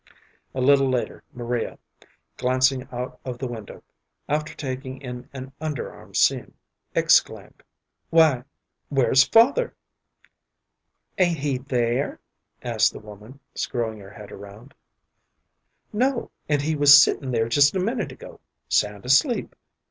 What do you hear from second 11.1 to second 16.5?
"Ain't he there?" asked the woman, screwing her head around. "No,